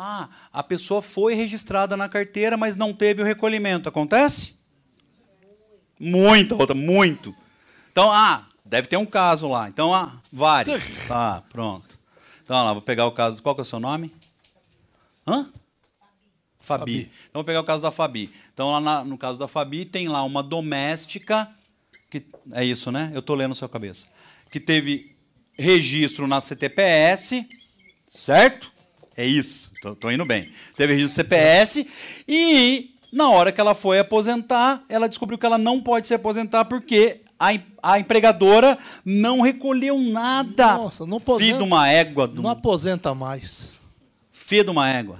Ah, 0.00 0.28
a 0.52 0.62
pessoa 0.62 1.02
foi 1.02 1.34
registrada 1.34 1.96
na 1.96 2.08
carteira, 2.08 2.56
mas 2.56 2.76
não 2.76 2.94
teve 2.94 3.20
o 3.20 3.24
recolhimento. 3.24 3.88
Acontece? 3.88 4.54
Muito, 5.98 6.56
outra, 6.56 6.72
muito. 6.72 7.34
Então, 7.90 8.08
ah, 8.12 8.46
deve 8.64 8.86
ter 8.86 8.96
um 8.96 9.04
caso 9.04 9.48
lá. 9.48 9.68
Então, 9.68 9.92
ah, 9.92 10.20
vários. 10.32 11.08
Tá, 11.08 11.42
pronto. 11.50 11.98
Então, 12.44 12.64
lá, 12.64 12.72
vou 12.72 12.80
pegar 12.80 13.06
o 13.06 13.10
caso. 13.10 13.42
Qual 13.42 13.56
que 13.56 13.60
é 13.60 13.62
o 13.62 13.64
seu 13.64 13.80
nome? 13.80 14.14
Hã? 15.26 15.50
Fabi. 16.60 16.78
Fabi. 16.78 17.00
Então, 17.00 17.40
vou 17.40 17.44
pegar 17.44 17.60
o 17.60 17.64
caso 17.64 17.82
da 17.82 17.90
Fabi. 17.90 18.32
Então, 18.54 18.70
lá 18.70 18.80
na, 18.80 19.04
no 19.04 19.18
caso 19.18 19.36
da 19.36 19.48
Fabi, 19.48 19.84
tem 19.84 20.06
lá 20.06 20.22
uma 20.22 20.44
doméstica, 20.44 21.50
que 22.08 22.24
é 22.52 22.64
isso, 22.64 22.92
né? 22.92 23.10
Eu 23.12 23.18
estou 23.18 23.34
lendo 23.34 23.48
na 23.48 23.54
sua 23.56 23.68
cabeça. 23.68 24.06
Que 24.48 24.60
teve 24.60 25.16
registro 25.54 26.28
na 26.28 26.40
CTPS, 26.40 27.44
certo? 28.08 28.77
É 29.18 29.26
isso, 29.26 29.72
estou 29.74 30.12
indo 30.12 30.24
bem. 30.24 30.48
Teve 30.76 30.92
registro 30.92 31.16
CPS 31.16 31.84
e 32.28 32.94
na 33.12 33.28
hora 33.28 33.50
que 33.50 33.60
ela 33.60 33.74
foi 33.74 33.98
aposentar, 33.98 34.84
ela 34.88 35.08
descobriu 35.08 35.36
que 35.36 35.44
ela 35.44 35.58
não 35.58 35.80
pode 35.80 36.06
se 36.06 36.14
aposentar 36.14 36.66
porque 36.66 37.22
a, 37.36 37.48
a 37.82 37.98
empregadora 37.98 38.78
não 39.04 39.40
recolheu 39.40 39.98
nada. 39.98 40.74
Nossa, 40.74 41.04
não 41.04 41.16
aposenta. 41.16 41.58
De 41.58 41.64
uma 41.64 41.88
égua. 41.88 42.28
Não 42.28 42.48
aposenta 42.48 43.12
mais. 43.12 43.82
De 44.48 44.70
uma 44.70 44.88
égua. 44.88 45.18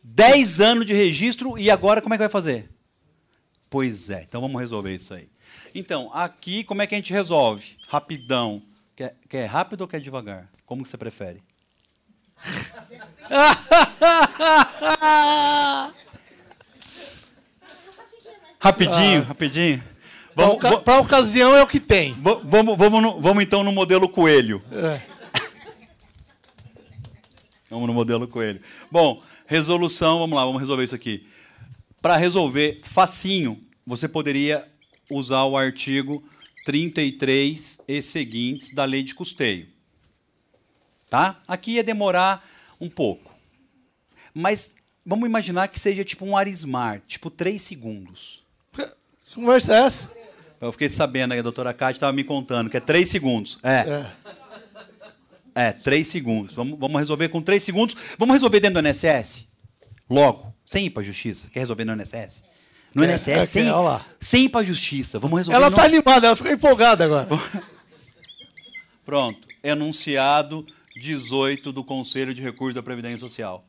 Dez 0.00 0.60
anos 0.60 0.86
de 0.86 0.94
registro 0.94 1.58
e 1.58 1.68
agora 1.68 2.00
como 2.00 2.14
é 2.14 2.16
que 2.16 2.22
vai 2.22 2.28
fazer? 2.28 2.70
Pois 3.68 4.10
é, 4.10 4.22
então 4.22 4.40
vamos 4.40 4.60
resolver 4.60 4.94
isso 4.94 5.12
aí. 5.12 5.28
Então, 5.74 6.08
aqui, 6.14 6.62
como 6.62 6.82
é 6.82 6.86
que 6.86 6.94
a 6.94 6.98
gente 6.98 7.12
resolve? 7.12 7.76
Rapidão. 7.88 8.62
Quer, 8.94 9.16
quer 9.28 9.46
rápido 9.46 9.80
ou 9.80 9.88
quer 9.88 10.00
devagar? 10.00 10.48
Como 10.64 10.84
que 10.84 10.88
você 10.88 10.96
prefere? 10.96 11.42
rapidinho, 18.60 19.22
ah. 19.22 19.28
rapidinho. 19.28 19.82
Para 20.84 20.96
a 20.96 21.00
ocasião 21.00 21.56
é 21.56 21.62
o 21.62 21.66
que 21.66 21.80
tem. 21.80 22.14
Vamos, 22.44 22.76
vamos, 22.76 23.02
no, 23.02 23.18
vamos 23.20 23.42
então 23.42 23.64
no 23.64 23.72
modelo 23.72 24.08
coelho. 24.08 24.62
É. 24.70 25.00
vamos 27.70 27.86
no 27.86 27.94
modelo 27.94 28.28
coelho. 28.28 28.60
Bom, 28.90 29.22
resolução, 29.46 30.18
vamos 30.18 30.36
lá, 30.36 30.44
vamos 30.44 30.60
resolver 30.60 30.84
isso 30.84 30.94
aqui. 30.94 31.26
Para 32.02 32.16
resolver 32.16 32.80
facinho, 32.82 33.58
você 33.86 34.06
poderia 34.06 34.68
usar 35.10 35.44
o 35.44 35.56
artigo 35.56 36.22
33 36.66 37.78
e 37.88 38.02
seguintes 38.02 38.74
da 38.74 38.84
lei 38.84 39.02
de 39.02 39.14
custeio. 39.14 39.68
Tá? 41.08 41.40
Aqui 41.46 41.72
ia 41.72 41.84
demorar 41.84 42.46
um 42.80 42.88
pouco. 42.88 43.32
Mas 44.34 44.74
vamos 45.04 45.28
imaginar 45.28 45.68
que 45.68 45.78
seja 45.78 46.04
tipo 46.04 46.26
um 46.26 46.36
arismar, 46.36 47.00
tipo 47.06 47.30
três 47.30 47.62
segundos. 47.62 48.44
Que 48.72 49.34
conversa 49.34 49.74
é 49.74 49.78
essa? 49.86 50.10
Eu 50.60 50.72
fiquei 50.72 50.88
sabendo 50.88 51.32
aí, 51.32 51.38
a 51.38 51.42
doutora 51.42 51.72
Cátia 51.72 51.98
estava 51.98 52.12
me 52.12 52.24
contando, 52.24 52.68
que 52.68 52.76
é 52.76 52.80
três 52.80 53.08
segundos. 53.08 53.58
É. 53.62 54.06
É, 55.54 55.68
é 55.68 55.72
três 55.72 56.08
segundos. 56.08 56.54
Vamos, 56.54 56.78
vamos 56.78 56.98
resolver 56.98 57.28
com 57.28 57.40
três 57.40 57.62
segundos. 57.62 57.94
Vamos 58.18 58.34
resolver 58.34 58.60
dentro 58.60 58.82
do 58.82 58.88
INSS? 58.88 59.46
Logo, 60.08 60.54
sem 60.64 60.86
ir 60.86 60.90
para 60.90 61.02
a 61.02 61.06
justiça. 61.06 61.48
Quer 61.52 61.60
resolver 61.60 61.84
no 61.84 61.92
INSS? 61.92 62.44
No 62.94 63.04
é, 63.04 63.14
INSS, 63.14 63.28
é, 63.28 63.46
sem, 63.46 63.66
sem 64.18 64.44
ir 64.44 64.48
para 64.48 64.62
a 64.62 64.64
justiça. 64.64 65.18
Vamos 65.18 65.38
resolver. 65.38 65.56
Ela 65.56 65.68
está 65.68 65.82
no... 65.82 65.88
animada, 65.88 66.26
ela 66.26 66.36
ficou 66.36 66.50
empolgada 66.50 67.04
agora. 67.04 67.28
Pronto. 69.04 69.46
Enunciado 69.62 70.66
18 70.96 71.70
do 71.72 71.84
Conselho 71.84 72.34
de 72.34 72.42
Recursos 72.42 72.74
da 72.74 72.82
Previdência 72.82 73.18
Social. 73.18 73.62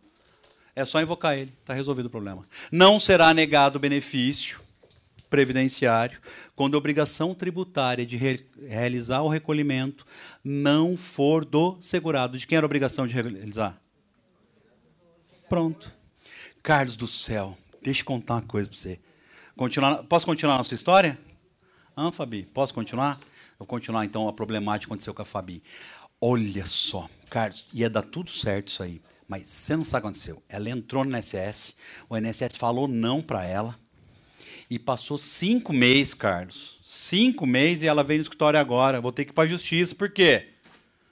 É 0.76 0.86
só 0.86 1.02
invocar 1.02 1.38
ele, 1.38 1.54
está 1.60 1.74
resolvido 1.74 2.06
o 2.06 2.10
problema. 2.10 2.48
Não 2.72 3.00
será 3.00 3.34
negado 3.34 3.80
benefício 3.80 4.62
previdenciário 5.30 6.20
quando 6.56 6.76
a 6.76 6.78
obrigação 6.78 7.36
tributária 7.36 8.06
de 8.06 8.16
re 8.16 8.46
realizar 8.68 9.22
o 9.22 9.28
recolhimento 9.28 10.06
não 10.44 10.96
for 10.96 11.44
do 11.44 11.78
segurado. 11.82 12.38
De 12.38 12.48
quem 12.48 12.56
era 12.56 12.66
a 12.66 12.68
obrigação 12.68 13.06
de 13.06 13.14
realizar? 13.14 13.80
Pronto. 15.50 15.92
Carlos 16.64 16.96
do 16.96 17.08
céu, 17.08 17.58
deixa 17.82 18.02
eu 18.02 18.06
contar 18.06 18.36
uma 18.36 18.42
coisa 18.42 18.70
para 18.70 18.78
você. 18.78 19.00
Continuar, 19.56 20.04
posso 20.04 20.26
continuar 20.26 20.56
a 20.56 20.58
nossa 20.60 20.74
história? 20.74 21.18
Ah, 21.96 22.12
Fabi, 22.12 22.44
posso 22.54 22.74
continuar? 22.74 23.20
Vou 23.58 23.68
continuar 23.68 24.06
então 24.06 24.28
a 24.28 24.34
problemática 24.34 24.86
que 24.86 24.94
aconteceu 24.94 25.14
com 25.14 25.22
a 25.22 25.26
Fabi. 25.26 25.64
Olha 26.20 26.66
só, 26.66 27.08
Carlos, 27.30 27.68
ia 27.74 27.90
dar 27.90 28.04
tudo 28.04 28.32
certo 28.32 28.70
isso 28.70 28.84
aí. 28.84 29.02
Mas 29.28 29.48
você 29.48 29.76
não 29.76 29.84
sabe 29.84 30.00
o 30.00 30.04
que 30.04 30.08
aconteceu. 30.08 30.42
Ela 30.48 30.70
entrou 30.70 31.04
no 31.04 31.18
INSS, 31.18 31.76
o 32.10 32.18
INSS 32.18 32.56
falou 32.58 32.88
não 32.88 33.22
para 33.22 33.46
ela. 33.46 33.78
E 34.70 34.80
passou 34.80 35.18
cinco 35.18 35.74
meses, 35.74 36.14
Carlos. 36.14 36.80
Cinco 36.84 37.46
meses 37.46 37.84
e 37.84 37.88
ela 37.88 38.04
veio 38.04 38.20
no 38.20 38.24
escritório 38.24 38.60
agora. 38.60 39.00
Vou 39.00 39.12
ter 39.12 39.26
que 39.26 39.32
ir 39.32 39.34
para 39.34 39.44
a 39.44 39.48
justiça. 39.48 39.94
Por 39.96 40.10
quê? 40.10 40.50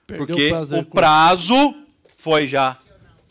Perdeu 0.08 0.28
Porque 0.28 0.48
o 0.48 0.50
prazo, 0.50 0.78
o 0.78 0.86
prazo 0.86 1.76
foi 2.18 2.48
já 2.48 2.78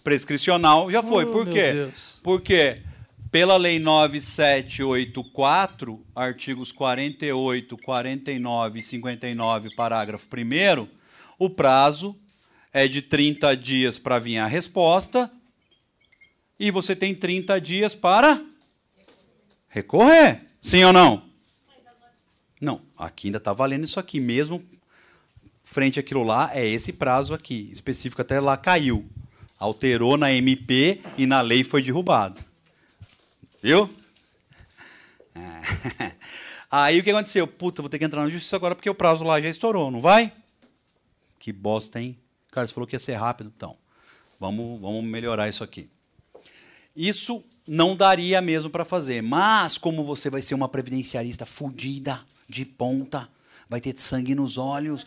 prescricional, 0.02 0.90
já 0.90 1.02
foi. 1.02 1.24
Oh, 1.24 1.32
Por 1.32 1.48
quê? 1.48 1.88
Porque 2.22 2.82
pela 3.30 3.56
Lei 3.56 3.78
9784, 3.78 6.04
artigos 6.14 6.70
48, 6.70 7.78
49 7.78 8.78
e 8.78 8.82
59, 8.82 9.74
parágrafo 9.74 10.26
1 10.26 10.86
o 11.38 11.50
prazo 11.50 12.16
é 12.72 12.88
de 12.88 13.02
30 13.02 13.56
dias 13.56 13.98
para 13.98 14.18
vir 14.18 14.38
a 14.38 14.46
resposta 14.46 15.30
e 16.58 16.70
você 16.70 16.94
tem 16.94 17.14
30 17.14 17.60
dias 17.60 17.94
para 17.94 18.40
recorrer. 19.68 20.40
Sim 20.60 20.84
ou 20.84 20.92
não? 20.92 21.24
Não, 22.60 22.80
aqui 22.96 23.28
ainda 23.28 23.38
está 23.38 23.52
valendo 23.52 23.84
isso 23.84 24.00
aqui, 24.00 24.18
mesmo 24.18 24.64
frente 25.64 25.98
àquilo 25.98 26.22
lá, 26.22 26.50
é 26.54 26.64
esse 26.66 26.92
prazo 26.92 27.34
aqui, 27.34 27.68
específico 27.72 28.22
até 28.22 28.38
lá 28.38 28.56
caiu. 28.56 29.08
Alterou 29.58 30.16
na 30.16 30.32
MP 30.32 31.00
e 31.16 31.26
na 31.26 31.40
lei 31.40 31.64
foi 31.64 31.82
derrubado. 31.82 32.44
Viu? 33.62 33.90
Aí 36.70 37.00
o 37.00 37.02
que 37.02 37.10
aconteceu? 37.10 37.46
Puta, 37.46 37.82
vou 37.82 37.88
ter 37.88 37.98
que 37.98 38.04
entrar 38.04 38.22
na 38.22 38.30
justiça 38.30 38.56
agora 38.56 38.74
porque 38.74 38.90
o 38.90 38.94
prazo 38.94 39.24
lá 39.24 39.40
já 39.40 39.48
estourou, 39.48 39.90
não 39.90 40.00
vai? 40.00 40.32
Que 41.44 41.52
bosta, 41.52 42.00
hein? 42.00 42.18
Cara, 42.50 42.66
você 42.66 42.72
falou 42.72 42.86
que 42.86 42.96
ia 42.96 42.98
ser 42.98 43.16
rápido, 43.16 43.52
então. 43.54 43.76
Vamos, 44.40 44.80
vamos 44.80 45.04
melhorar 45.04 45.46
isso 45.46 45.62
aqui. 45.62 45.90
Isso 46.96 47.44
não 47.68 47.94
daria 47.94 48.40
mesmo 48.40 48.70
para 48.70 48.82
fazer. 48.82 49.22
Mas, 49.22 49.76
como 49.76 50.02
você 50.02 50.30
vai 50.30 50.40
ser 50.40 50.54
uma 50.54 50.70
previdenciarista 50.70 51.44
fudida, 51.44 52.24
de 52.48 52.64
ponta, 52.64 53.28
vai 53.68 53.78
ter 53.78 53.94
sangue 53.98 54.34
nos 54.34 54.56
olhos, 54.56 55.06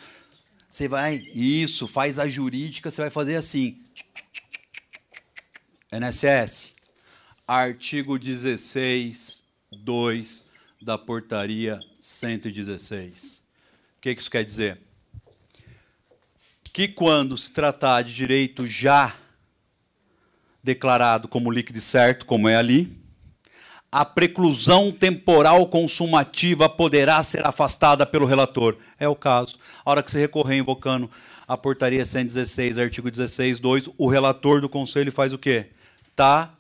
você 0.70 0.88
vai. 0.88 1.16
Isso, 1.34 1.88
faz 1.88 2.20
a 2.20 2.30
jurídica, 2.30 2.92
você 2.92 3.02
vai 3.02 3.10
fazer 3.10 3.38
assim. 3.38 3.82
NSS, 5.92 6.68
artigo 7.48 8.20
16, 8.20 9.44
2 9.72 10.52
da 10.84 11.00
portaria 11.00 11.80
116. 12.00 13.42
O 13.98 14.02
que 14.02 14.12
isso 14.12 14.30
quer 14.30 14.46
dizer? 14.46 14.87
Que 16.78 16.88
quando 16.88 17.36
se 17.36 17.52
tratar 17.52 18.04
de 18.04 18.14
direito 18.14 18.68
já 18.68 19.16
declarado 20.62 21.28
como 21.28 21.50
líquido 21.50 21.82
certo, 21.82 22.24
como 22.24 22.48
é 22.48 22.56
ali, 22.56 22.96
a 23.92 24.06
preclusão 24.06 24.92
temporal 24.92 25.66
consumativa 25.70 26.70
poderá 26.70 27.24
ser 27.24 27.44
afastada 27.44 28.06
pelo 28.06 28.28
relator. 28.28 28.78
É 29.00 29.08
o 29.08 29.16
caso. 29.16 29.58
A 29.84 29.90
hora 29.90 30.04
que 30.04 30.12
você 30.12 30.20
recorrer 30.20 30.58
invocando 30.58 31.10
a 31.48 31.58
portaria 31.58 32.06
116, 32.06 32.78
artigo 32.78 33.10
16, 33.10 33.60
2, 33.60 33.90
o 33.98 34.08
relator 34.08 34.62
do 34.62 34.70
conselho 34.70 35.12
faz 35.12 35.34
o 35.34 35.40
quê? 35.40 35.72
Está 36.12 36.54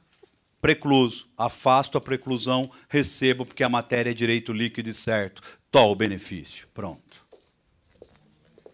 precluso. 0.59 1.27
Afasto 1.37 1.95
a 1.95 2.01
preclusão, 2.01 2.71
recebo, 2.89 3.45
porque 3.45 3.63
a 3.63 3.69
matéria 3.69 4.09
é 4.09 4.15
direito 4.15 4.51
líquido 4.51 4.89
e 4.89 4.95
certo. 4.95 5.43
Tó 5.69 5.91
o 5.91 5.95
benefício. 5.95 6.67
Pronto. 6.73 7.26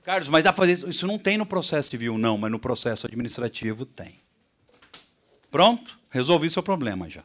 Carlos, 0.03 0.27
mas 0.27 0.43
dá 0.43 0.51
para 0.51 0.63
fazer 0.63 0.73
isso? 0.73 0.89
Isso 0.89 1.07
não 1.07 1.17
tem 1.17 1.37
no 1.37 1.45
processo 1.45 1.89
civil, 1.89 2.17
não, 2.17 2.37
mas 2.37 2.51
no 2.51 2.59
processo 2.59 3.07
administrativo 3.07 3.85
tem. 3.85 4.19
Pronto? 5.49 5.97
Resolvi 6.09 6.49
seu 6.49 6.61
problema 6.61 7.09
já. 7.09 7.23